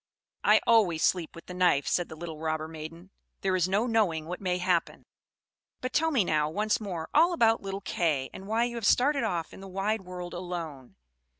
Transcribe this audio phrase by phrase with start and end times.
[0.43, 3.11] "I always sleep with the knife," said the little robber maiden.
[3.41, 5.05] "There is no knowing what may happen.
[5.79, 9.23] But tell me now, once more, all about little Kay; and why you have started
[9.23, 10.95] off in the wide world alone."